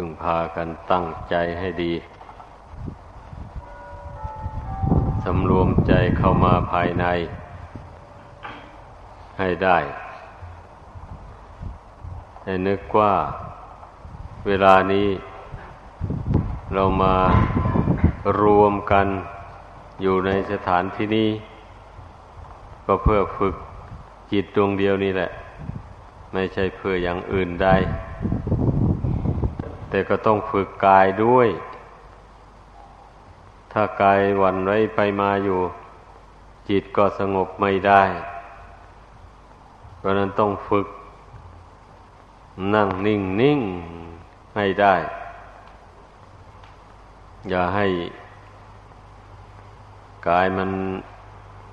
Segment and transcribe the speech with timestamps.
[0.00, 1.92] พึงพากันตั้งใจให้ดี
[5.24, 7.04] สำรวมใจเข้ามาภายใน
[9.38, 9.78] ให้ได้
[12.44, 13.14] ให้นึกว่า
[14.46, 15.08] เวลานี้
[16.74, 17.16] เรามา
[18.40, 19.06] รวมกัน
[20.02, 21.30] อยู่ในสถานที่นี้
[22.86, 23.54] ก็เพื่อฝึก
[24.32, 25.30] จิตดวงเดียวนี่แหละ
[26.32, 27.76] ไม่ใช่เพื่ออย่างอื่นได้
[29.98, 31.48] แต่ก็ต้องฝึกกายด้วย
[33.72, 35.60] ถ้ากายวันไว้ไปมาอยู่
[36.68, 38.02] จิตก็สงบไม่ได้
[39.98, 40.86] เพราะนั้นต้องฝึก
[42.74, 43.60] นั่งนิ่งนิ่ง
[44.56, 44.94] ให้ได้
[47.48, 47.86] อย่าให้
[50.28, 50.70] กายมัน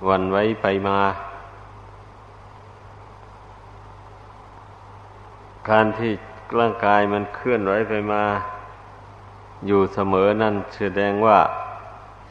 [0.07, 0.99] วันไว้ไปมา
[5.69, 6.13] การที่
[6.59, 8.23] ร่างกายมันเคลื่อนไหวไปมา
[9.67, 11.37] อยู่เสมอนั่นแสดงว่า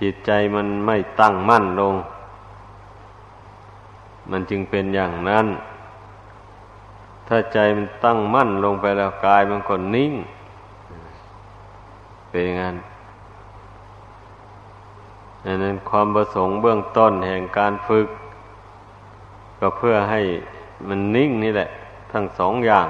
[0.00, 1.94] จิตใจมันไม่ตั้งมั่นลง
[4.30, 5.46] มันจึงเป็นอย่างนั้น
[7.28, 10.12] ถ้าใจมันตั้งมั่นลงไปแล้วกายมันก็นิ่ง
[12.30, 12.76] เป็นอย่างนั้น
[15.44, 18.08] ดังนั้นความประสงค์เบื้องต้นแห่งการฝึก
[19.58, 20.20] ก็เพื่อให้
[20.88, 21.68] มันนิ่งนี่แหละ
[22.12, 22.86] ทั้งสองอย่าง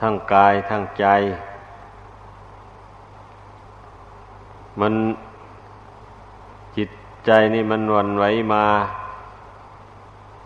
[0.00, 1.06] ทั้งกายทั้งใจ
[4.80, 4.94] มัน
[6.76, 6.90] จิต
[7.26, 8.64] ใจนี่มันวันไหวมา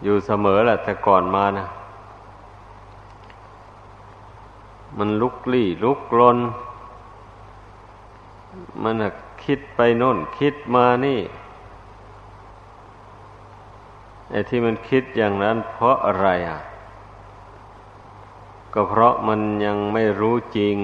[0.03, 1.67] อยู่เสมอแหละแต่ก่อนมานะ
[4.99, 6.39] มันลุกลี้ลุกลน
[8.83, 8.95] มัน
[9.45, 11.21] คิดไปโน่น คิดมานี่
[14.31, 16.59] ไอ้ที่มันคิดอย่างนั้นเพราะอะไรอะ
[18.75, 20.77] ก็เพราะมันยังไม่รู้จริง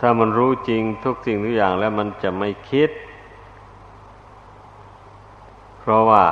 [0.00, 2.90] ถ้ามันรู้จริงทุกสิ่งทุกอย่างแล้วมันจะไม่คิด
[5.78, 6.24] เพราะว่า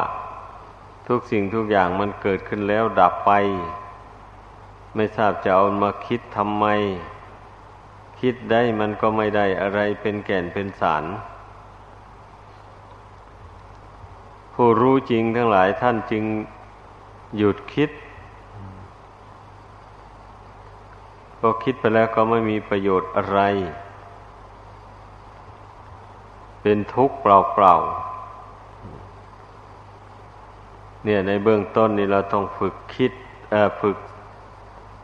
[1.08, 3.30] ทุกสิ่งทุกอย่างมันเกิดขึ้นแล้วดับไป
[4.94, 6.66] ไม่ทราบจะเอามาคิดทำไม
[8.20, 11.04] คิดได้มันก็ไม่ได้อะไรเป็นแก่นเป็นสาร
[14.54, 16.24] ผู้รู้จริงทั้งหลายท่านจึง
[17.36, 17.90] หยุดคิด
[21.46, 23.40] ก็คิดไปแล้วก็ไม่มีประโยชน์อะไร
[26.62, 33.12] เป็นทุกข์เปล่าๆเนี่ยในเบื้องต้นนี่เราต้องฝึกคิด
[33.80, 33.96] ฝึก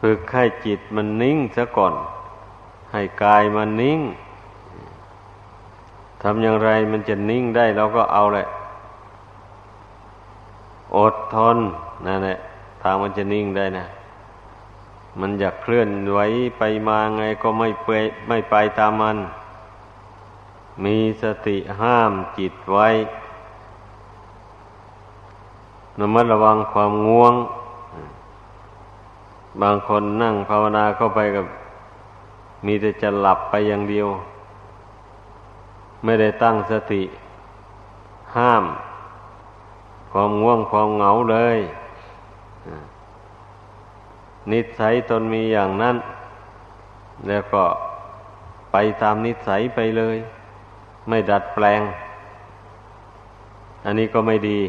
[0.01, 1.95] ฝึกให้จิตมันนิ่งซะก่อน
[2.93, 4.01] ให้กายมันนิ่ง
[6.23, 8.47] ทำอย่างไรมันจะนิ่งได้เราก็เอาแหละ
[10.97, 11.57] อดทน
[12.07, 12.39] นั่นแหละ
[12.83, 13.87] ทางมันจะนิ่งได้นะ
[15.21, 16.21] มันอยากเคลื่อนไหว
[16.59, 17.89] ไปมาไงก็ไม่ไป
[18.29, 19.17] ไม่ไปตามมัน
[20.85, 22.89] มีสติห้ามจิตไว้
[26.01, 27.35] ระมัดระวังความง่วง
[29.63, 31.47] บางคนนั่งภาวนาเข้าไปกับ
[32.67, 34.09] มีแต่จะหลับไปอย่างเดียว
[36.05, 37.03] ไม่ได้ตั้งสติ
[38.37, 38.65] ห้าม
[40.13, 41.59] ความง่วงความเหงาเลย
[44.51, 45.97] นิสัยตนมีอย่างนั้น
[47.29, 47.65] แล้วก็
[48.73, 50.17] ไปตามนิสัยไปเลย
[51.09, 51.81] ไม่ดัดแปลง
[53.85, 54.61] อันนี้ก็ไม่ดี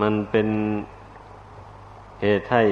[0.00, 0.48] มันเป็น
[2.22, 2.64] เหตุให้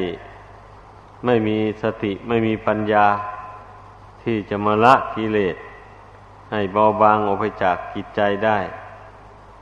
[1.27, 3.07] ไม่มีสติไม่มีปัญญา
[4.23, 5.57] ที่จะมาละกิเลส
[6.51, 8.59] ให้เบาบางออกไปจากจิตใจได้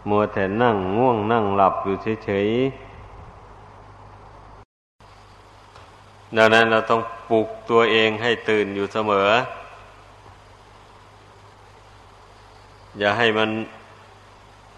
[0.09, 2.86] มัวแต่นั่งง่วงนั่งหลับอยู่เฉยๆ
[6.37, 9.29] ดังนั้นเราต้องปลุกตัวเองให้ตื่นอยู่เสมอ
[12.99, 13.51] อย่าให้มัน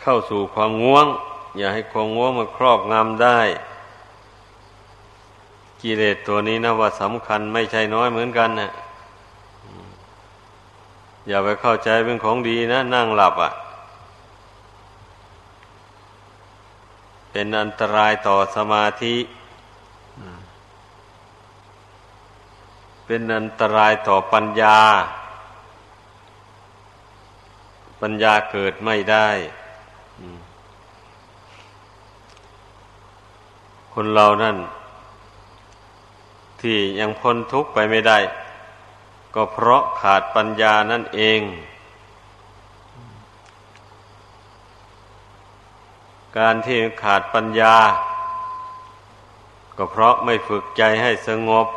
[0.02, 1.06] เข้าสู่ความง่วง
[1.58, 3.40] อย่าให้ความง่วงมันครอบงำได้
[5.82, 8.70] กิเลสตัวนี้นะว่าสำคัญไม่ใช่น้อยเหมือนกันนะ
[11.28, 13.52] อย่าไปเข้าใจเป็นของดีนะนั่งหลับอะ่ะ
[17.30, 19.14] เป็นอันตรายต่อสมาธิ
[23.10, 24.78] เป็นอันตรายต่อปัญญา
[28.00, 29.28] ปัญญาเกิดไม่ได้
[33.94, 34.56] คนเรานั่น
[36.60, 38.18] ที่ยังพ้นทุกข์ไปไม่ได้
[39.34, 41.40] ก็เพราะขาดปัญญานั่นเอง
[46.38, 47.92] การที่ขาดปัญญาก
[49.76, 51.68] ก็เพราะไม่ฝึกใจให้สงบ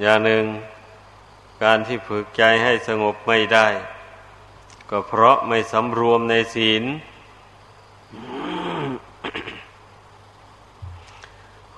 [0.00, 0.44] อย่างหนึ่ง
[1.62, 3.66] การที่ฝึกใจให้สงบไม่ได้
[4.90, 6.84] ก็เพราะไม่สำรวมในศีล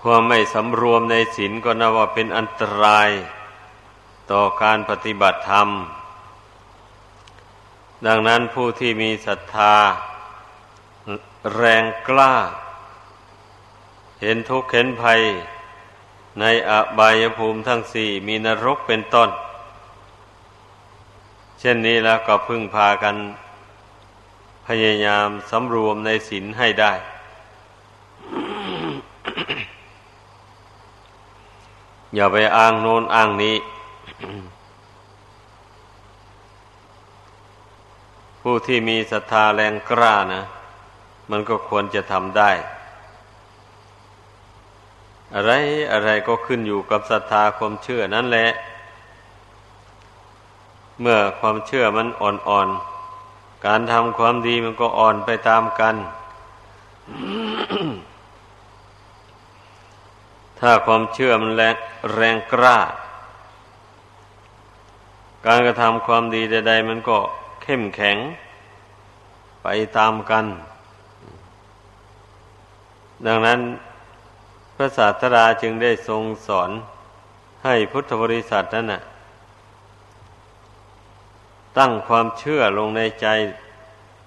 [0.02, 3.10] ความไม่สำรวมในศีลก็นับว่าเป็นอันตราย
[4.30, 5.68] ต่อการปฏิบัติธรรม
[8.06, 9.74] ดังนั้นผู้ที่มีศรัทธา
[11.54, 12.34] แรงกล้า
[14.22, 15.20] เห็นทุกข์เห็นภัย
[16.40, 19.30] ในอบายภูมิทั้งสี่มีนรกเป็นต้น
[21.60, 23.16] เช่นนี้แล้วก็พึ่งพากัน
[24.66, 26.92] พยายามสำรวมในศีลให้ได้
[32.14, 33.56] อย่าไปอ้างโน้นอ้างนี้
[38.42, 40.42] ผู้ที่มีศรัทธาแรงกล้านะ
[41.30, 42.50] มันก็ควรจะทำได้
[45.34, 45.52] อะไร
[45.92, 48.48] อะไรก็ขึ้นอยู่กับศรัทธาความเชื่อนั่นแหละ
[51.00, 55.96] เมื่อความเชื่อมันอ่อนๆ การทำความดีมันก็อ่อนไปตามกัน
[60.58, 61.76] ถ้าความเชื่อมันแรง
[62.14, 62.78] แรงกล้า
[65.46, 67.18] การกระทำความดีใดๆมันก็
[67.62, 68.16] เข้มแข็ง
[69.62, 69.66] ไป
[69.98, 70.46] ตามกัน
[73.26, 73.60] ดังนั้น
[74.80, 76.70] พระศาสดาจึงได้ทรงสอน
[77.64, 79.02] ให้พุทธบริษัทนั้นนะ
[81.78, 83.26] ตั้งความเชื่อลงในใจ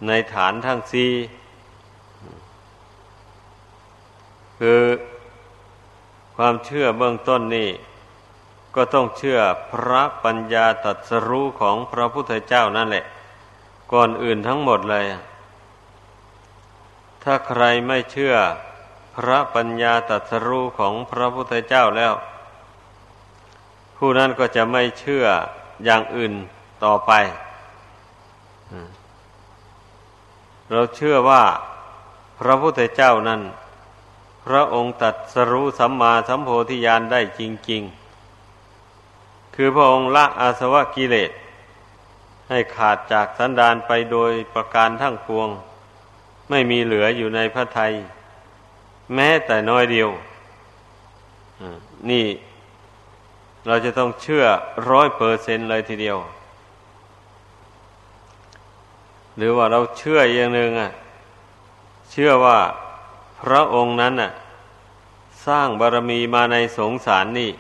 [0.08, 1.12] ในฐานทั้งสี่
[4.60, 4.82] คือ
[6.36, 7.70] ความเชื่อเบื้องต้นนี่
[8.76, 9.40] ก็ต้องเชื่อ
[9.72, 13.06] พระปัญญาตรัสรู้ของพระพุทธเจ้านั่นแหละ
[13.94, 15.06] ก่อนอื่นทั้งหมดเลย
[17.24, 18.36] ถ้าใครไม่เชื่อ
[19.16, 22.14] พระปัญญาตรัสรู้ของพระพุทธเจ้าแล้ว
[23.98, 25.26] ผู้นั้นก็จะไม่เชื่อ
[25.86, 26.34] อย่างอื่น
[26.84, 27.12] ต่อไป
[30.72, 31.44] เราเชื่อว่า
[32.40, 33.42] พระพุทธเจ้านั้น
[34.46, 37.42] พระองค์ตัดสรู้สัมมาสัมโพธิญาณได้จ
[37.72, 37.82] ริง
[38.68, 41.32] ๆ คือพระองค์ละอาสวะกิเลส
[42.50, 45.50] ให้ขาดจากสันดานไปโดยประการทั้งปวง
[46.50, 47.94] ไม่มีเหลืออยู่ในพระไทย
[49.16, 50.10] แม้แต่น้อยเดียว
[52.10, 52.26] นี่
[53.68, 54.44] เราจะต้องเชื่อ
[54.90, 56.18] ร้อยเปอร์เซนเลยทีเดียว
[59.38, 60.92] หรือว่าเราเชื่ออย่างหนึ่งอะ
[62.12, 62.60] เชื่อว่า
[63.42, 64.32] พระองค์นั้นน่ะ
[65.46, 67.52] สร้างบารมีมาในสงสารนี่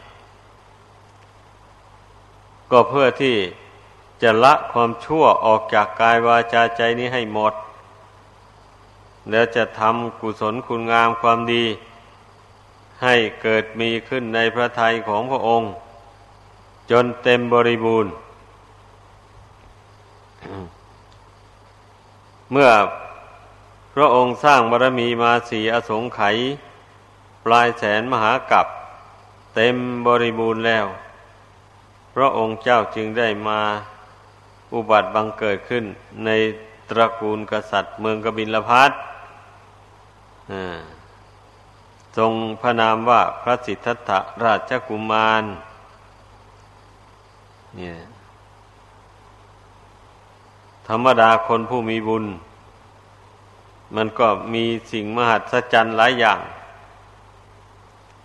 [2.71, 3.36] ก็เพื่อที่
[4.21, 7.53] จะละความชั่วออกจากกายวาจาใจนี้ให้หมด
[9.30, 11.66] แล้วจะทำกุศลคุณงามความดี
[13.04, 15.72] ให้เกิดมีขึ้นในพระทัยของพระองค์
[16.92, 18.12] จนเต็มบริบูรณ์
[22.52, 22.70] เมื่อ
[23.94, 26.38] พระองค์สร้างบารมีมาสีอสงไขย
[27.46, 28.68] ปลายแสนมหากัป
[29.56, 29.76] เต็ม
[30.08, 30.86] บริบูรณ์แล้ว
[32.16, 33.62] พระองค์เจ้าจึงได้มา
[34.74, 35.84] อุบัติบังเกิดขึ้น
[36.25, 36.30] ใน
[36.90, 38.92] ตระกูลกษัตริย์เมืองกบิลพัท
[42.17, 44.12] ทรงพระนามว่าพระสิทธัตถ
[44.43, 45.43] ราชกุมาร
[47.75, 47.98] เนี่ย
[50.88, 52.25] ธรรมดาคนผู้มีบุญ
[53.95, 56.39] มันก็มีสิ่งมหัศจรรย์หลายอย่าง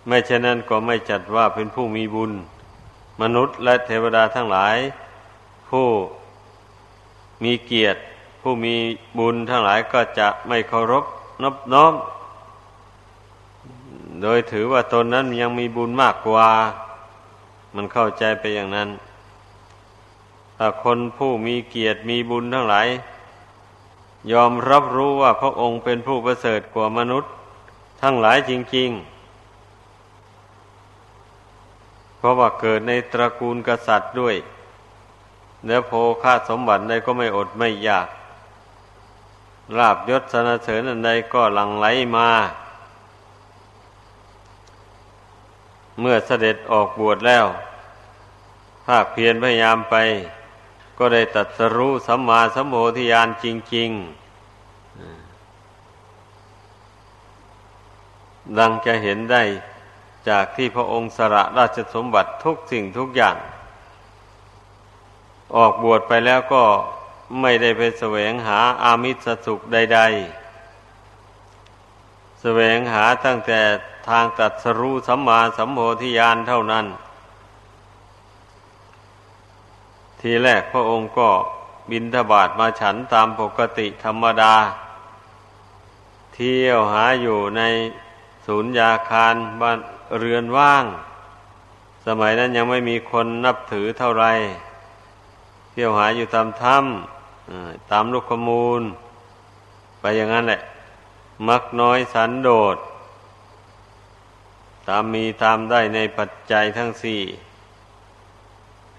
[0.07, 2.31] ไม่เช่นนั้นก็ไม่จัดว่าเป็นผู้มีบุญ
[3.21, 4.77] มนุษย์และเทวดาทั้งหลาย
[5.69, 5.87] ผู้
[7.43, 7.99] มีเกียรติ
[8.41, 8.75] ผู้มี
[9.17, 11.05] บุญทั้งหลายก็จะไม่เคารพ
[11.43, 11.93] นบน้อม
[14.21, 16.49] โดยถือว่าตนนั้นยังมีบุญมากกว่า
[17.75, 18.89] มันเข้าใจไปอย่างนั้น
[20.57, 22.87] ถ้าคนผู้มีเกียรติมีบุญทั้งหลาย
[24.31, 27.31] ยอมรับรู้ว่าพระองค์เป็นผู้ประเสริฐกว่ามนุษย์
[28.01, 29.17] ทั้งหลายจริง ๆ
[32.17, 34.35] เพราะว่าเกิดในตระกูลกษัตริย์ด้วย
[35.65, 35.91] เนื้อโพ
[36.23, 38.07] ค่าสมบัติใดก็ไม่อดไม่อยาก
[39.77, 42.29] ลาบยศสนเสริญอันใดก็หลั่งไหลมา
[45.99, 47.45] เมื่อเสด็จออกบวชแล้ว
[48.85, 49.95] ภาคเพียรพยายามไป
[50.97, 53.45] ก็ได้ตัดสรู้สัมมาสัมโพธิญาณจ
[53.75, 54.27] ริง ๆ
[58.57, 59.43] ดังจะเห็นได้
[60.29, 63.37] จากที่พระองค์สละราชสมบัติทุกสิ่งทุกอย่าง
[65.55, 66.63] ออกบวชไปแล้วก็
[67.41, 70.47] ไม่ได้ไปแสวงหาอามิสสุขใดๆ
[72.57, 73.59] วงหาตั้งแต่
[74.07, 76.85] ทางตัดสรู้สัมมาสัมโพธิญาณเท่านั้น
[80.19, 81.29] ทีแรกพระองค์ก็
[81.91, 84.55] บินทบาทมาฉันตามปกติธรรมดา
[86.33, 87.61] เที่ยวหาอยู่ใน
[88.45, 89.79] ศูนย์ยาคารบ้าน
[90.19, 90.85] เรือนว่าง
[92.05, 94.25] สมัยนั้นยังไม่มีคนนับถือเท่าไร
[95.71, 97.16] เที่ยวหาอยู่ตามถ้ำ
[97.91, 98.81] ตามลูกขมูล
[99.99, 100.61] ไปอย่างนั้นแหละ
[101.47, 102.77] มักน้อยสันโดษ
[104.87, 107.21] ตามมีตามได้ในปัจจัยทั้งสี่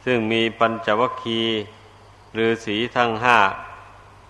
[0.05, 1.57] ซึ่งมีปัญจวัคคีย์
[2.35, 3.38] หรือสีทั้งห้า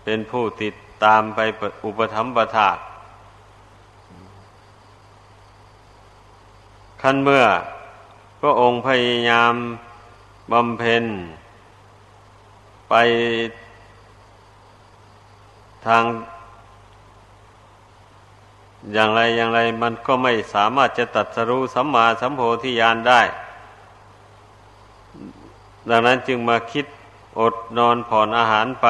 [0.05, 1.39] เป็นผู้ติดตามไป
[1.85, 2.71] อุปถัมประทา
[7.03, 7.45] ขั้นเมื่อ
[8.41, 9.55] พระองค์พยายาม
[10.53, 11.05] บำเพ็ญ
[12.89, 12.95] ไป
[15.88, 16.04] ทาง
[18.92, 23.23] อย่างไรอย่างไรมันก็ไม่สามารถจะตัดสรู้สัมมาสัมโพธิญาณได้
[25.88, 26.87] ดังนั้นจึงมาคิด
[27.40, 28.87] อดนอนผ่อนอาหารไป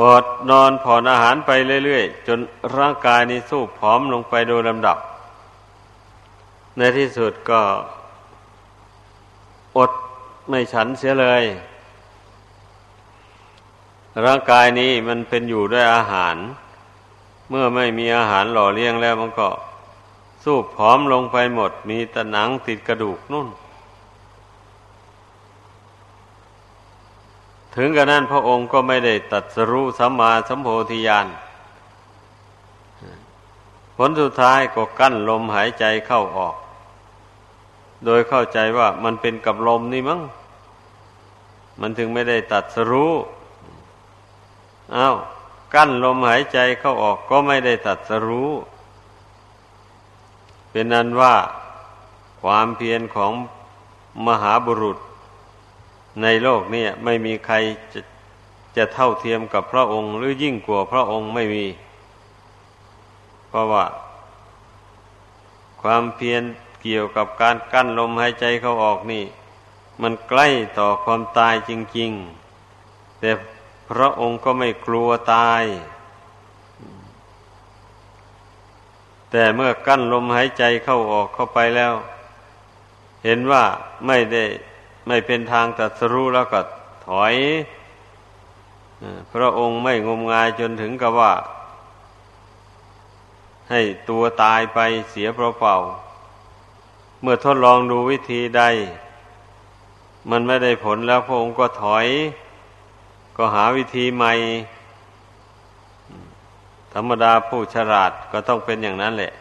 [0.00, 1.50] อดนอนผ่อนอาหารไป
[1.84, 2.38] เรื่อยๆ จน
[2.76, 4.98] ร่างกายนี้สู้ผอมลงไปโดยลำดับ
[6.76, 7.60] ในที่สุดก็
[9.78, 9.90] อด
[10.48, 11.44] ไม่ฉันเสียเลย
[14.24, 16.36] ร่างกายนี้มันเป็นอยู่ด้วยอาหาร
[17.48, 19.48] เมื่อไม่มีอาหารหล่อเลี้ยงแล้วมันก็
[20.44, 23.48] สู้ผอมลงไปหมด มีแต่หนังติดกระดูกนุ่น
[27.76, 31.26] ถึงกระนั้นพระองค์ก็ไม่ได้ตัดสรู้สัมมาสัมโพธิญาณ
[33.96, 36.54] ผลสุดท้ายก็กั้นลมหายใจเข้าออก
[38.04, 40.20] โดยเข้าใจว่ามันเป็นกับลมนี่มั้ง
[41.80, 43.12] มันถึงไม่ได้ตัดสรู้
[44.96, 45.16] อา้าว
[45.74, 48.50] กั้นลมหายใจเข้าออกก็ไม่ได้ตัดสรู้
[50.70, 51.34] เป็นนั้นว่า
[52.42, 53.32] ความเพียรของ
[54.26, 54.98] มหาบุรุษ
[56.22, 57.56] ในโลกนี้ไม่มีใคร
[57.92, 58.00] จะ
[58.76, 61.66] จะเท่าเทียมกับพระองค์หรือยิ่งกว่าพระองค์ไม่มี
[63.48, 63.84] เพราะว่า
[65.82, 66.42] ความเพียร
[66.82, 69.24] เกี่ยวกับการกั้นลมหายใจเขาออกนี่
[70.02, 72.10] มันใกล้ต่อความตายจริง
[72.64, 73.30] ๆ แต่
[73.88, 75.64] พระองค์ก็ไม่กลัวตาย
[79.30, 81.94] แต่เมื่อกั้นลมหายใจเข้าออกเข้าไปแล้ว
[83.24, 83.64] เห็นว่า
[84.06, 84.44] ไม่ได้
[85.06, 86.60] ไม่เป็นทางตัดสรู้แล้วก็
[87.06, 87.34] ถอย
[89.32, 91.32] พระองค์ไม่งมงายจนถึงกับว่า
[93.70, 94.78] ให้ตัวตายไป
[95.10, 95.76] เสียเปล่า
[97.22, 98.62] เมื่อทดลองดูวิธีใด
[100.30, 102.06] มันไม่ได้ผลแล้วพระองค์ก็ถอย
[103.36, 104.32] ก็หาวิธีใหม่
[106.94, 109.32] ธรรมดาผู้ฉลาดก็ต้องเป็นอย่างนั้นแหละ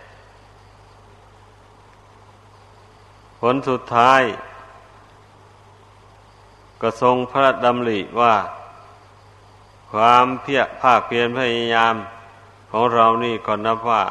[3.40, 4.22] ผลสุดท้าย
[6.82, 8.36] ก็ทรงพระดำริว่า
[9.92, 11.96] ความเพียรภาคเพียรพยายาม
[12.72, 14.04] ของเรานี่ก่อนนับว่า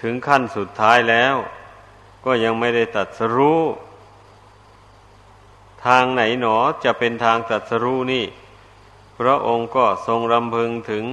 [0.00, 1.34] ถึงขั้นสุดท้ายแล้ว
[2.24, 3.60] ก็ยังไม่ได้ตัดสรู้
[5.86, 8.24] ทางไหนหนอจะเป็นทางตัดสรู้นี่
[9.18, 11.04] พระองค์ก็ทรงรำพึงถึง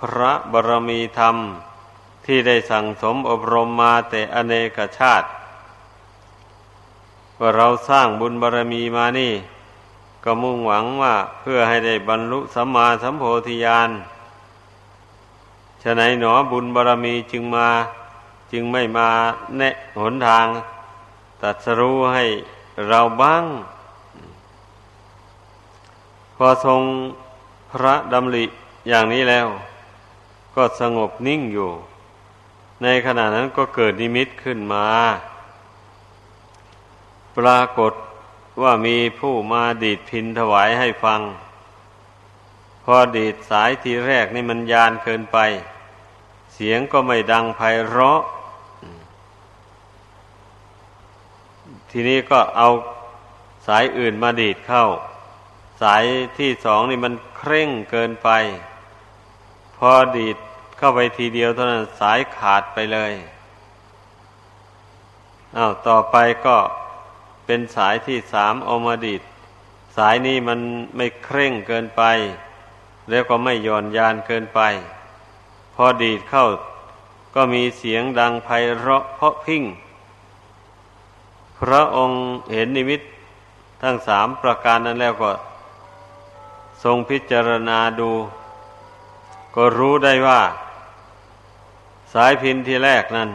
[0.00, 1.36] พระบรมีธรรม
[2.26, 5.26] ที่ได้สั่งสมอบรมมาแต่อเนกชาติ
[7.38, 9.32] ว่าเราสร้างบุญบารมีมานี่
[10.24, 13.90] ก็มุ่งหวังว่าเพื่อให้ได้บรรลุสัมมาสัมโพธิญาณ
[15.82, 17.68] ฉะไหนหนอบุญบารมีจึงมา
[18.52, 19.08] จึงไม่มา
[19.58, 20.46] แนะหนทาง
[21.42, 22.24] ตัดสรู้ให้
[22.88, 23.44] เราบ้าง
[26.36, 26.82] พอทรง
[27.70, 28.44] พระดำริ
[28.88, 29.46] อย่างนี้แล้ว
[30.56, 31.70] ก็สงบนิ่งอยู่
[32.82, 34.86] ในขณะนั้นก็เกิดนิมิตขึ้นมา
[37.36, 37.92] ปรากฏ
[38.62, 41.20] ว่ามีผู้มาดีดพินถวายให้ฟัง
[42.84, 45.38] พอดีดสายทีแรกนี่มันยานเกินไป
[46.54, 48.20] เสียงก็ไม่ดังไพเราะ
[51.90, 52.68] ทีนี้ก็เอา
[53.66, 54.84] สายอื่นมาดีดเข้า
[55.82, 56.04] สาย
[56.38, 58.30] ที่สองนี่มันเคร่งเกินไป
[59.76, 60.36] พอดีด
[60.76, 63.12] เข้าไปทีเดียวเท่านั้นสายขาดไปเลย
[65.56, 66.16] อา้าวต่อไป
[66.46, 66.56] ก็
[67.46, 69.22] เป็นสายที่สามเอามาดีด
[69.96, 70.60] สายนี้มัน
[70.96, 72.02] ไม่เคร่งเกินไป
[73.10, 74.60] แล้วก็ไม่ย่อนยานเกินไป
[75.74, 76.46] พอดีดเข้า
[77.34, 79.62] ก็มีเสียงดังไพเราะเพาะพิ้ง
[81.58, 82.20] พระองค์
[82.52, 83.00] เห็นนิมิต
[83.82, 85.30] ทั้งสามประการนั้นแล้วก็
[86.82, 88.12] ทรงพิจารณาดู
[89.54, 90.40] ก็รู้ได้ว่า
[92.12, 93.30] สายพินที่แรกนั้น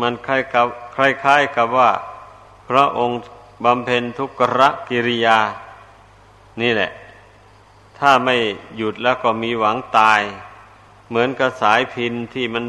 [0.00, 1.90] มันคล้ายกับคล้ายๆกับว่า
[2.68, 3.18] พระองค์
[3.64, 5.38] บำเพ็ญทุกรกิริยา
[6.60, 6.90] นี่แหละ
[7.98, 8.36] ถ้าไม่
[8.76, 10.20] หยุดแล้วก็มีหวังตาย
[11.08, 12.64] เหมือนกับสายพินที่มัน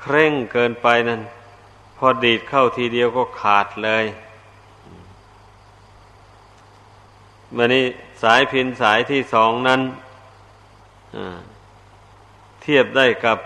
[0.00, 1.20] เคร่งเกินไปนั่น
[1.96, 4.04] พอดีดเข้าทีเดียวก็ขาดเลย
[7.56, 7.84] วันนี้
[8.22, 9.80] สายพินสายที่สองนั้น
[12.62, 13.38] เทียบได้กับ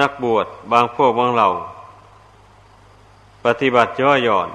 [0.00, 1.48] นักบวชบางพวกบางเหล่า
[3.44, 4.50] ปฏิบัติย่อหย่อน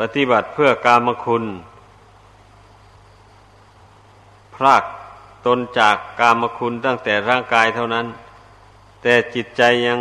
[0.00, 1.44] ปฏิบัติเพื่อกามคุณ
[4.54, 4.84] พราก
[5.46, 8.06] ตนจากกามคุณตั้งแต่ร่างกายเท่านั้น
[9.02, 9.98] แต่จิตใจยัง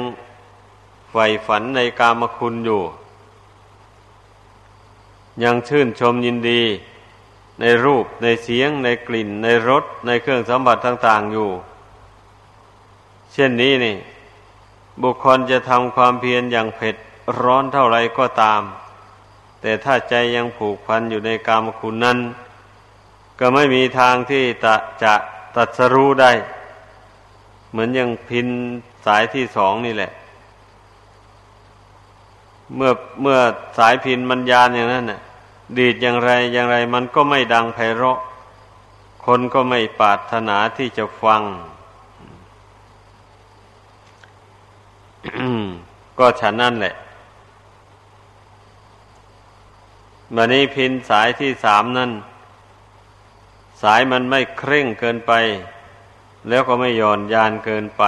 [1.11, 2.81] ใฝ่ฝันในกามคุณอยู่
[5.43, 6.61] ยังชื่นชมยินดี
[7.61, 11.49] ในรูปในเสียง ในกลิ่น ในรสในเครื่องสัมผัสต่าง ๆอยู่
[13.33, 13.95] เช่นนี้นี่
[15.01, 16.95] บุคคลจะทำความเพียรอย่างเผ็ด
[17.41, 18.61] ร้อนเท่าไรก็ตาม
[19.61, 22.17] แต่ถ้าใจยังผูกพันอยู่ในกามคุณนั้น
[23.39, 25.13] ก็ไม่มีทางที่จะจะ
[25.55, 26.31] ตัดสรู้ได้
[27.71, 28.47] เหมือนอย่างพิน
[29.05, 30.11] สายที่สองนี่แหละ
[32.75, 33.37] เมื่อเมื่อ
[33.77, 35.19] สายพินมันยานอย่างนั้นน่ะ
[35.77, 38.19] ดีดอย่างไรอย่างไรมันก็ไม่ดังไพเราะ
[39.25, 41.41] คนก็ไม่ปรารถนาที่จะฟัง
[46.19, 46.95] ก็ฉันนั่นแหละ
[50.35, 52.11] บันนี้พินสายที่สามนั่น
[53.81, 55.33] สายมันไม่เคร่งเกินไป
[56.49, 58.03] แล้วก็ไม่หย่อนยานเกินไป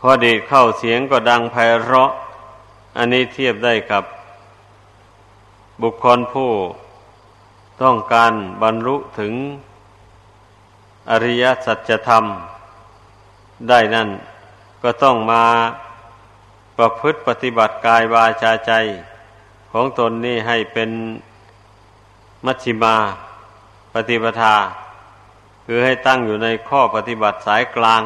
[0.00, 2.10] พอดีเข้าเสียงก็ดังไพเราะ
[2.96, 4.04] อันนี้เทียบได้กับ
[5.82, 6.50] บุคคลผู้
[7.82, 8.32] ต้องการ
[8.62, 9.32] บรรลุถึง
[11.10, 12.24] อริยสัจธรรม
[13.68, 14.08] ได้นั่น
[14.82, 15.44] ก็ต้องมา
[16.78, 18.72] ประพฤติปฏิบัติกายวาจาใจ
[19.72, 20.90] ของตนนี่ให้เป็น
[22.44, 22.96] มัชฌิมา
[23.92, 24.56] ปฏิปทา
[25.66, 28.02] คือให้ตั้งอยู่ในข้อปฏิบัติสายกลาง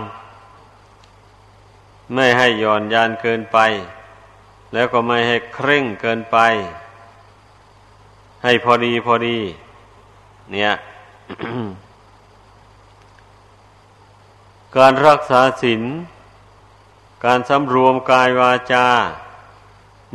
[2.15, 3.59] ไม่ให้หย่อนยานเกินไป
[4.73, 6.39] แล้วก็ไม่ให้เคร่งเกินไป
[8.45, 9.39] ให้พอดีพอดี
[10.53, 10.73] เนี่ย
[14.77, 15.83] การรักษาศีล
[17.25, 18.87] การสำรวมกายวาจา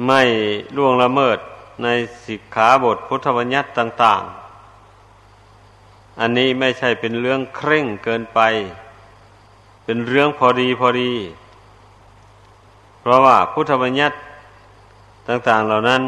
[0.07, 0.21] ไม่
[0.75, 1.37] ล่วงละเมิด
[1.83, 1.87] ใน
[2.25, 4.21] สิกขาบทพุทธบัญญัติต่าง
[5.01, 8.39] ๆ อันนี้ไม่ใช่เป็นเรื่องเคร่งเกินไป
[9.85, 11.11] เป็นเรื่องพอดีพอดี
[12.99, 14.15] เพราะว่าพุทธบัญญัติ
[15.27, 16.01] ต่างๆเหล่านั้น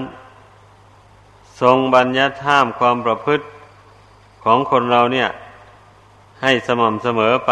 [1.62, 3.46] ทรงบัญญัติห้ามความประพฤติ
[4.44, 5.30] ของคนเราเนี่ย
[6.42, 7.52] ให้สม่ำเสมอไป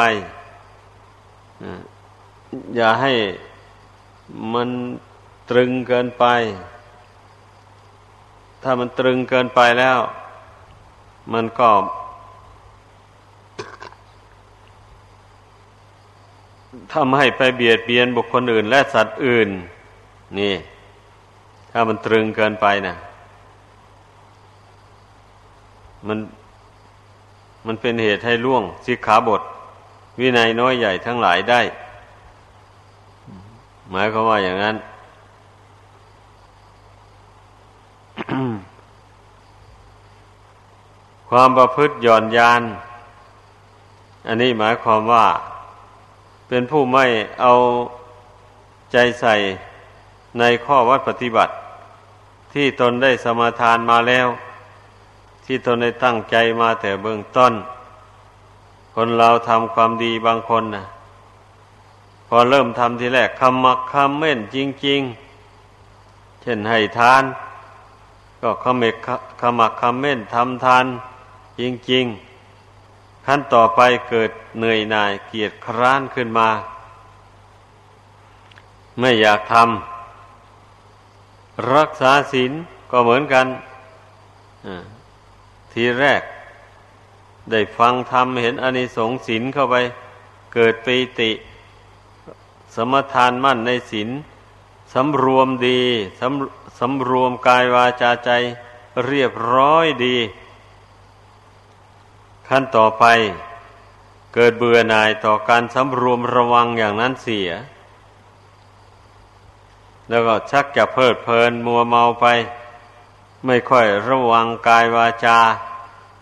[2.76, 3.14] อย่าให้
[4.54, 4.70] มัน
[5.50, 6.26] ตรึงเกินไป
[8.64, 10.00] ถ้ามันตรึงเกินไปแล้ว
[11.34, 11.70] มันก็
[16.94, 19.50] ทำให้ไปเบียดเบียนบุคคลอื่นและสัตว์อื่น
[20.40, 20.54] นี่
[21.78, 22.96] ถ้ามันตรึงเกินไปนะ
[26.08, 26.18] มัน
[27.68, 29.42] มันเป็นเหตุให้ล่วงสิกขาบท
[30.20, 31.62] วินัยน้อยใหญ่ทั้งหลายได้
[33.92, 34.76] หมายความว่าอย่างนั้น
[41.30, 42.62] ความประพฤติหย่อนยาน
[44.28, 45.26] อันนี้หมายความว่า
[46.48, 47.06] เป็นผู้ไม่
[47.42, 47.54] เอา
[48.92, 49.36] ใจใส่
[50.40, 51.54] ในข้อวัดปฏิบัติ
[52.58, 54.28] ที่ตนได้สมาทานมาแล้ว
[55.46, 57.54] ที่ตนได้ตั้งใจมาแต่เบื้องต้น
[58.94, 60.86] คนเราทำความดีบางคนนะ
[62.28, 65.02] พอเริ่มทำทีแรกคำมักคำเม่นจริง
[65.72, 67.24] ๆ เช่นให้ทาน
[68.42, 68.96] ก็ขมก
[69.42, 70.86] ขมักคำเม่นทำทาน
[71.60, 72.06] จริง
[72.66, 76.50] ๆ ขั้นต่อไปเกิดเหนื่อยหน่ายเกียจคร้านขึ้นมา
[79.00, 79.95] ไม่อยากทำ
[81.74, 82.52] รักษาศีล
[82.92, 83.48] ก็เหมือนกัน
[85.74, 86.22] ทีแรก
[87.52, 89.76] ได้ฟังธรรมเห็นอนิสงส์ศีลเข้าไป
[90.54, 91.32] เกิดปีติ
[92.76, 94.10] สมทานมั่นในศีล
[94.94, 95.82] สำรวมดี
[96.20, 98.32] สำสำรวมกายวาจาใจ
[99.06, 100.18] เรียบร้อยดี
[102.48, 103.06] ขั้นต่อไป
[104.34, 107.50] เกิดเบื่อหน่ายต่อการสำรวมระวังอย่างนั้นเสีย
[110.10, 112.26] แล้วก็ชักจะเพลิดเพลินมัวเมาไป
[113.46, 115.40] ไม่ค่อยระวังกายวาจา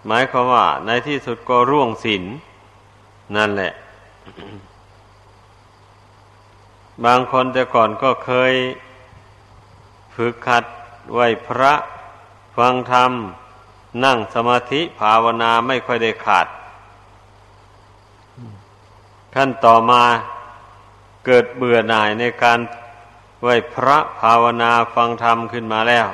[0.08, 2.24] หมายความว่า ในที่สุดก็ร่วงศีล
[3.36, 3.74] นั่นแหละ
[7.06, 8.54] บางคนแต่ก่อนก็เคย
[10.16, 10.64] ฝึกขัด
[11.14, 11.74] ไหวพระ
[12.58, 13.12] ฟังธรรม
[14.04, 16.48] นั่งสมาธิภาวนาไม่ค่อยได้ขาด
[19.36, 20.04] ขั้นต่อมา
[21.26, 22.60] เกิดเบื่อหน่ายในการ
[23.46, 26.08] ไหวพระภาวนาฟังธรรมขึ้นมาแล้ว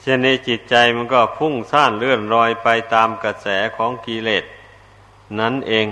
[0.00, 3.46] เช่นนี้จิตใจมันก็พุ่งซ่านเลื่อนลอยไปตามกระแส
[3.76, 4.44] ของกิเลส
[5.38, 5.88] นั้นเอง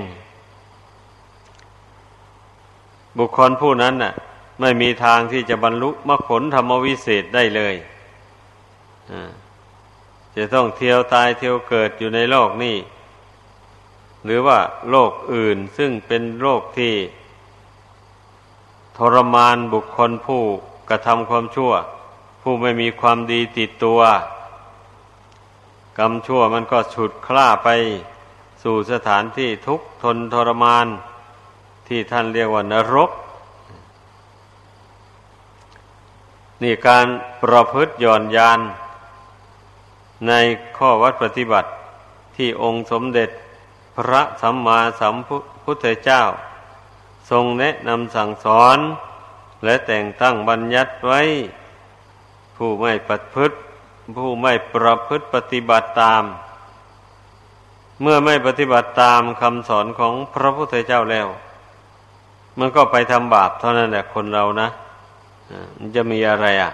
[3.19, 4.13] บุคคลผู้นั้นน่ะ
[4.61, 7.75] ไม่มีทางที่จะบรรลุมรรคผลธรรมวิเศษได้เลย
[10.37, 12.77] จะต้องเที่ยวตายเที่ยวเกิดอยู่ในโลกนี้
[14.25, 14.59] หรือว่า
[14.91, 16.95] โลกอื่นซึ่งเป็นโลกที่
[19.03, 20.43] ทรมานบุคคลผู้
[20.89, 21.73] กระทำความชั่ว
[22.43, 24.01] ผู้ไม่มีความดีติดตัว
[25.99, 27.69] กรรมชั่วมันก็ฉุดคล้าไป
[28.63, 30.87] สู่สถานที่ทุกข์ทนทรมาน
[31.89, 33.11] ที่ท่านเรียกว่านรก
[36.63, 37.07] นี่การ
[37.43, 38.61] ประพฤติย่อนยาน
[40.29, 40.33] ใน
[40.77, 41.69] ข้อวัดปฏิบัติ
[42.37, 43.31] ที่องค์สมเด็จ
[43.97, 45.15] พระสัมมาสัม
[45.65, 46.23] พุทธเจ้า
[47.31, 48.79] ทรงแนะนำสั่งสอน
[49.65, 51.21] และแต่งตั้งบัญญัติไว้
[52.57, 53.57] ผู้ไม่ปฏิพฤติ
[54.17, 56.25] ผู้ไม่ประพฤติปฏิบัติตาม
[58.01, 61.29] เมื่อไม่ปฏิบัติตามคำสอนของพระพุทธเจ้าแล้ว
[62.59, 64.69] มันก็ไปทำบาปเท่านั้นแหละคนเรานะ
[65.77, 66.73] มันจะมีอะไรอะ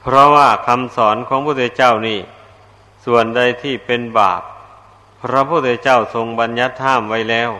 [0.00, 2.18] เพราะว่าคำสอนของพระพุทธเจ้านี่
[3.06, 4.42] ส่วนใดที่เป็นบาป
[5.22, 7.50] พระพุทธเจ้าทรงบัญญัติห้ามไว้แล้ว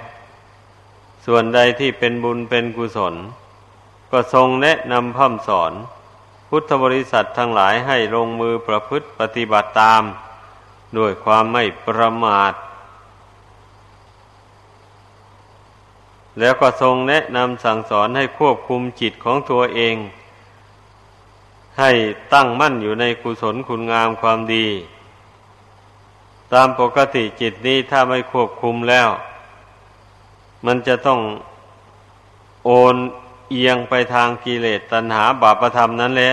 [1.27, 3.15] ส่วนใดที่เป็นบุญเป็นกุศล
[4.11, 5.73] ก็ทรงแนะนำพ่ำสอน
[6.49, 10.03] พุทธบริษัททั้งหลายให้ลงมือประพฤติปฏิบัติตาม
[10.99, 12.53] ด้วยความไม่ประมาท
[16.39, 19.97] แล้วก็ทรงแนะนำสั่งสอนให้ควบคุมจิตของตัวเอง
[21.79, 21.91] ให้
[22.35, 24.67] ตั้งมั่นอยู่ในกุศลคุณงามความดี
[26.53, 29.09] ตามปกติจิตนี้ถ้าไม่ควบคุมแล้ว
[30.67, 31.21] มันจะต้อง
[32.67, 32.97] โอน
[33.51, 36.33] เอียงไปทางกิเลสตัณหาบาปธรรมนั้นแหละ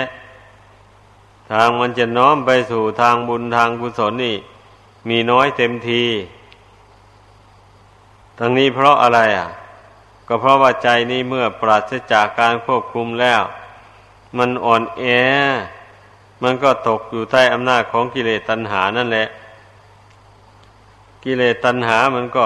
[1.51, 4.35] ทางมันจะน้อมไปสู่ทางบุญทางกุศลนี่
[5.09, 6.03] มีน้อยเต็มที
[8.39, 9.49] ทั้งนี้เพราะอะไรอะ
[10.27, 13.41] ก็เพราะว่าใจนี้เมื่อปราศจากการควบคุมแล้ว
[14.37, 15.03] มันอ่อนแอ
[16.43, 19.27] มันก็ตกอยู่ใต้อำนาจของกิเลสตัณหานั่นแหละ
[21.23, 22.45] กิเลสตัณหามันก็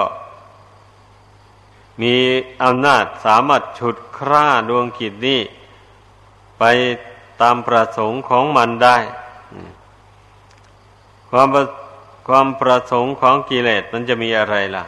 [2.00, 2.16] มี
[2.64, 5.40] อำนาจสามารถฉุดคร่าดวงกิจนี้
[6.58, 6.64] ไป
[7.40, 8.98] ตามประสงค์ของมันได้
[11.30, 11.48] ความ
[12.28, 14.84] ความประสงค์ของกิเลสมันจะมีอะไรล่ะ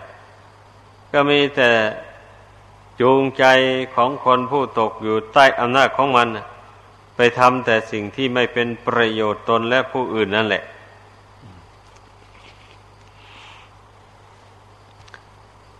[1.12, 1.70] ก็มีแต่
[3.00, 3.44] จูงใจ
[3.94, 6.28] ของคนผู้ตกอยู่ใต้อำนาจของมัน
[7.16, 10.62] ไปทำแต่สิ่งที่ไม่เป็นประโยชน์ตนและผู้อื่นนั่นแหละ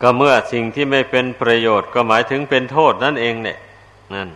[0.02, 3.58] ก็เมื่อสิ่งที่ไม่เป็นประโยชน์ก็หมายถึงเป็นโทษนั่นเองเนี่ย
[4.14, 4.28] นั่น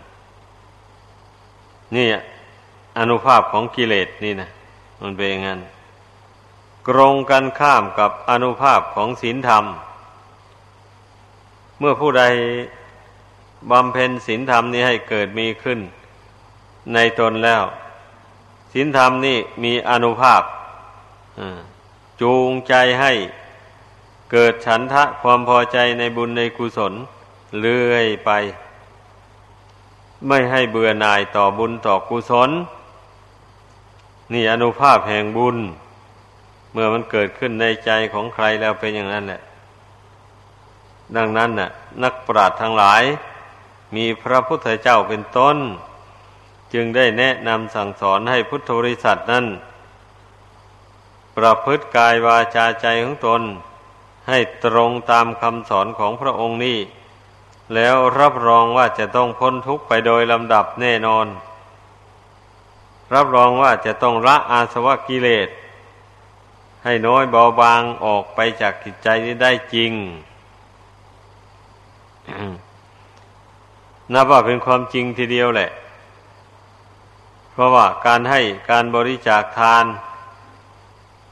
[1.96, 2.06] นี่
[2.98, 4.50] อนุภาพของกิเลสนี่นะ
[5.02, 5.60] มันเป็นอย่างนั้น
[6.88, 9.64] กรงกันข้ามกับอนุภาพของศีลธรรม
[11.78, 12.24] เมื่อผู้ใด
[13.70, 15.78] บำเพ็ญศีลธรรมนี้ให้เกิดมีขึ้น
[16.94, 17.64] ในตนแล้ว
[18.72, 20.42] ศีลธรรมนี่มีอนุภาพ
[22.20, 23.12] จูงใจให้
[24.32, 26.92] เกิดฉันทะความพอใจในบุญในกุศล
[27.60, 28.30] เลื่อยไป
[30.26, 32.50] ไม่ให้เบื่อหน่ายต่อบุญต่อกุศล
[34.32, 35.56] นี่อนุภาพแห่งบุญ
[36.72, 39.40] เมื่อมันเกิดขึ้นในใจของใครแล้วเป็นอย่างนั้นแหละ
[41.16, 41.70] ดังนั้นน่ะ
[42.02, 43.02] นักปราชญ์ทั้งหลาย
[43.96, 45.56] มีพระพุทธเจ้าเป็นต้น
[46.72, 49.46] จึงได้แนะนำสั่งสอนให้พุทธบริษัทนั้น
[51.36, 53.42] ประพฤติกายวาจาใจของตน
[54.28, 56.78] ให้ตรงตามคำสอนของพระองค์นี้
[57.74, 61.26] แล้วรับรองว่าจะต้องพ้นทุกข์ไปโดยลำดับแน่นอน
[63.14, 65.48] รับรองว่าจะต้องละอาสวะกิเลส
[66.84, 69.92] ให้น้อยเบาบางออกไปจากจิตใจนี้ได้จริง
[74.12, 75.70] นับว่าเป็นความจริงทีเดียวแหละ
[77.52, 79.84] เพราะว่าการให้การบริจาคทาน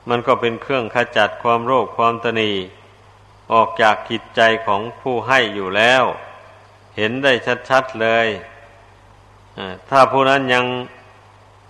[0.08, 2.50] มันก็เป็นเครื่องขจัดความโรคความตนี
[3.52, 6.04] ออกจากกิจใจของผู้ให้อยู่แล้ว
[6.96, 7.32] เห็นได้
[7.68, 8.26] ชัดๆเลย
[9.90, 10.64] ถ้าผู้นั้นยัง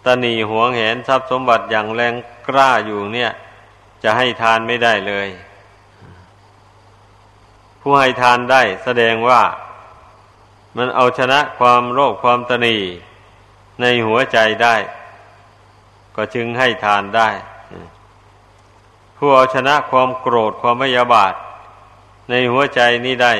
[0.04, 2.14] ตนีหวงเห็นทรัพย์สมบัติอย่างแรง
[2.48, 3.32] กล้าอยู่เนี่ย
[4.02, 5.28] จะให้ทานไม่ได้เลย
[7.80, 9.42] ผู้ให้ทานได้แสดงว่า
[10.76, 12.76] มันเอาชนะความโลภความตนี
[13.80, 14.76] ในหัวใจได้
[16.16, 17.28] ก็จึงให้ทานได้
[19.16, 21.34] ผู้เอาชนะความโกรธความพยาบาท
[22.28, 23.34] ในหัวใจนี้ได้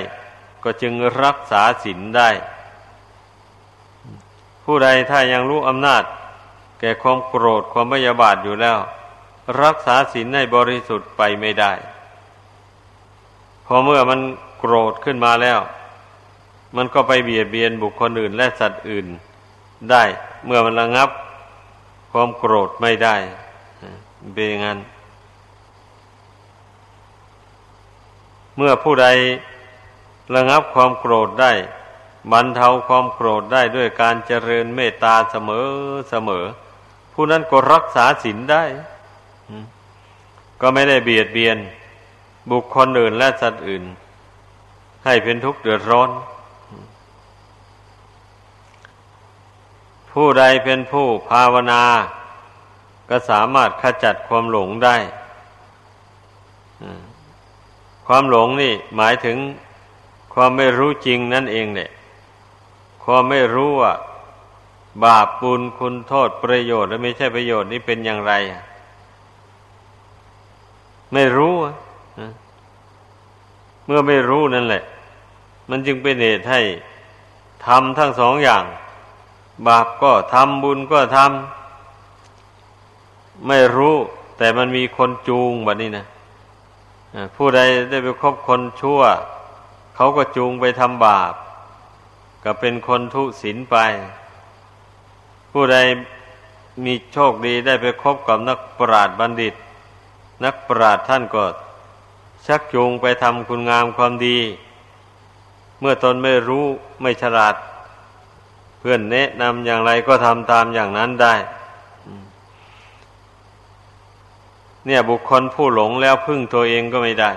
[0.65, 0.93] ก็จึง
[1.23, 2.31] รักษาศีลได้
[4.65, 6.05] ผู้ใดถ้ายังรู้อำนาจ
[6.81, 8.79] แก่ความโกรธความพยาบาทอยู่แล้ว
[9.63, 11.73] รักษาศีลให้บริสุทธิ์ไปไม่ได้
[13.67, 14.21] พอเมื่อมัน
[14.59, 15.59] โกรธขึ้นมาแล้ว
[16.77, 19.07] มันก็ไปเบียดเบียนบุคคลอื่นและสัตว์อื่น
[19.91, 20.05] ได้
[20.45, 21.11] เมื่อมันระงับ
[22.13, 23.17] ความโกรธไม่ได้
[24.35, 24.79] เป็นอย่างนั้น
[28.57, 29.07] เมื่อผู้ใด
[30.35, 31.53] ระงับความโกรธได้
[32.33, 35.67] บรรเทาความโกรธได้ด้วยการเจริญเมตตาเสมอ
[36.11, 36.45] เสมอ
[37.13, 38.65] ผู้นั้นก็รักษาศีลได้
[40.61, 41.59] ก็ไม่ได้เบียดเบียน
[42.51, 43.85] บุคคลอื่นและสัตว์อื่น
[45.05, 46.11] ให้เป็นทุกข์เดือดร้อน
[50.13, 51.85] ผู้ใดเป็นผู้ภาวนา
[53.11, 54.97] ก็สามารถขจัดความหลงได้
[58.07, 59.39] ความหลงนี่หมายถึง
[60.35, 61.91] ความไม่รู้จริงนั่นเองเนี่ย
[63.05, 63.93] ความไม่รู้ว่า
[65.05, 68.33] บาปบุญคุณโทษประโยชน์และไม่ใช่ประโยชน์นี่เป็นอย่างไร
[71.13, 71.55] ไม่รู้
[73.87, 74.83] เมื่อไม่รู้นั่นแหละ
[75.71, 76.61] มันจึงเป็นเหตุให้
[77.67, 78.65] ทำทั้งสองอย่าง
[79.67, 83.95] บาปก็ทำบุญก็ทำไม่รู้
[84.39, 86.07] แต่มันมีคนจูงแบบนี้นะ
[87.37, 89.01] ผู้ใดได้ไปคบคนชั่ว
[89.97, 91.33] เขาก็จูงไปทำบาป
[92.45, 93.77] ก็เป็นคนทุศีลไป
[95.53, 95.77] ผู้ใด
[96.85, 99.55] มีโชคดีได้ไปคบกับนักปราชญ์บัณฑิต
[100.45, 101.45] นักปราชญ์ท่านก็
[102.47, 104.39] ชักจูงไปทำคุณงามความดี
[105.81, 106.65] เมื่อตนไม่รู้
[107.03, 107.55] ไม่ฉลาด
[108.79, 111.35] เพื่อนแนะนำอย่างไรก็ทำตามอย่างนั้นได้
[114.87, 117.31] เนี่ยบุคคลผู้หลงแล้วพึ่งตัวเองก็ไม่ได้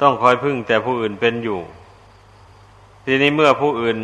[0.00, 1.60] ต้องคอยพึ่งแต่ผู้อื่นเป็นอยู่
[3.04, 3.98] ทีนี้เมื่อผู้อื่น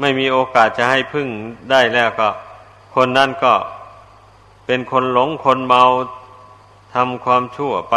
[0.00, 1.28] ไม่มีโอกาสจะให้พึ่ง
[1.70, 2.28] ได้แล้วก็
[2.94, 3.54] คนนั้นก็
[4.66, 5.82] เป็นคนหลงคนเมา
[6.94, 7.96] ทำความชั่วไป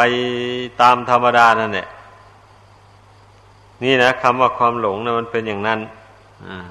[0.82, 1.88] ตามธรรมดานั่นแหละ
[3.84, 5.80] นี่นะคำว่าความหลงนะมันเป็นอย่างนั้น
[6.48, 6.68] อ่า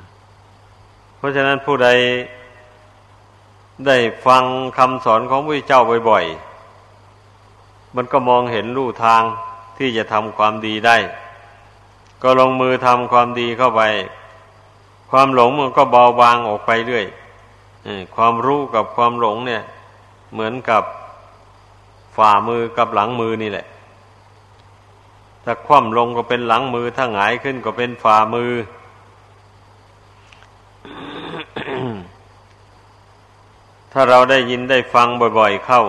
[1.25, 1.89] ราะฉะนั้นผู้ใด
[3.87, 3.97] ได้
[4.27, 4.45] ฟัง
[4.79, 6.54] คำสอนของพระเจ้าบ่อยๆ
[7.97, 9.23] มันก็มองเห็นลู่ทาง
[9.79, 10.97] ที่จะทำความดีได้
[12.23, 13.83] ก็ลงมือทำความดีเข้าไป
[15.11, 17.07] ความหลงมันก็เบาบางออกไปเรื่อย
[18.17, 19.63] ความรู้กับความหลงเนี่ย
[20.33, 20.83] เหมือนกับ
[22.17, 23.67] ฝ่ามือกับหลังมือนี่แหละ
[25.45, 28.53] ถ้าคว่ำลงก็เป็นหลังมือ ถ้าหงายขึ้นก็เป็นฝ่ามือ
[33.93, 35.83] ถ้าเราได้ยินได้ฟังบ่อย ๆ เข้า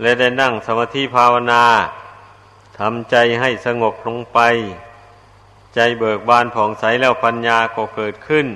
[0.00, 1.64] และได้นั่งสมาธิภาวนา
[2.78, 4.38] ทำใจให้สงบลงไป
[5.74, 8.46] ใจเบิกบานผ่องใสแล้วปัญญาก็เกิดขึ้น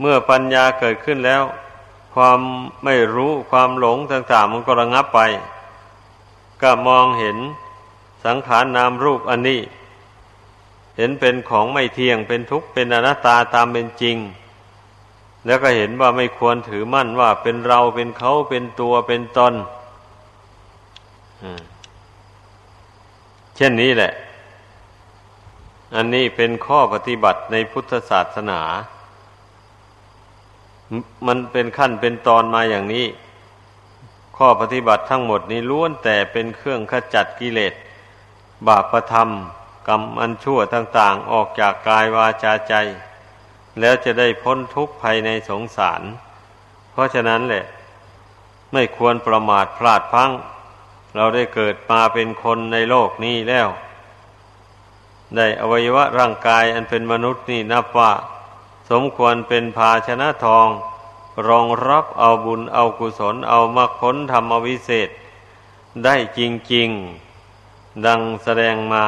[0.00, 1.42] เมื่อปัญญาเกิดขึ้นแล้ว
[2.14, 2.40] ความ
[2.84, 5.20] ไม่รู้ความหลงต่างๆมันก็ระงับไป
[6.62, 7.36] ก็มองเห็น
[8.24, 9.60] สังขารนนามรูปอันนี้
[10.96, 14.16] เห็นเป็นของไม่เที่ยงเป็นทุกข์เป็นอนัตตาตามเป็นจริง
[15.46, 24.12] แล้วก็เห็นว่าไม่ควรถือมั่นว่าเป็นเราเป็นเขาเป็นตัวเป็นตนเเช่นนี้แหละ
[25.94, 28.60] อันนี้เป็นข้อปฏิบัติในพุทธศาสนา
[31.26, 33.06] มันเป็นขั้นเป็นตอนมาอย่างนี้
[34.36, 37.74] ข้อปฏิบัติทั้งหมดนี้ล้วนแต่เป็นเครื่องขจัดกิเลส
[38.66, 39.30] บาปธรรม
[39.88, 42.74] กรรมอันชั่วต่าง ๆ ออกจากกายวาจาใจ
[43.80, 46.02] แล้วจะได้พ้นทุกข์ภายในสงสาร
[46.92, 47.64] เพราะฉะนั้นแหละ
[48.72, 50.30] ไม่ควรประมาทพลาดพัง
[51.16, 53.68] เราได้เกิดมาเป็นคนในโลกนี้แล้ว
[55.36, 58.12] ได้อวัยวะร่างกายอันเป็นมนุษย์นี่นับว่า
[58.90, 60.68] สมควรเป็นภาชนะทอง
[61.48, 65.08] รองรับเอาบุญเอากุศลเอามรรคผลธรรมวิเศษ
[66.04, 66.40] ได้จ
[66.74, 66.88] ริง
[67.46, 69.06] ๆ ดังแสดงมา